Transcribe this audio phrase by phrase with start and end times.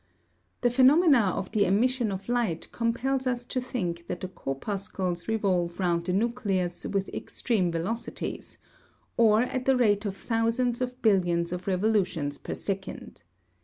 [0.61, 5.79] The phenomena of the emission of light compels us to think that the corpuscles revolve
[5.79, 8.57] round the nucleus with extreme velocities,
[9.15, 13.25] or at the rate of thousands of billions of evolutions per second.